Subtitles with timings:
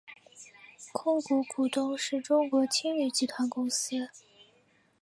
[0.91, 4.09] 控股股东是中国青旅集团公司。